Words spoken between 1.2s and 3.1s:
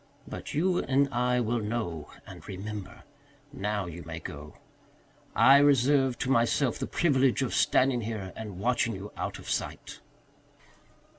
will know and remember.